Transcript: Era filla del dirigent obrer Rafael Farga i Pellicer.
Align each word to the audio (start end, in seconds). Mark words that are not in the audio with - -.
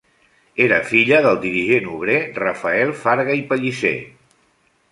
Era 0.67 0.77
filla 0.91 1.19
del 1.25 1.37
dirigent 1.43 1.91
obrer 1.97 2.17
Rafael 2.39 2.97
Farga 3.05 3.39
i 3.43 3.47
Pellicer. 3.53 3.95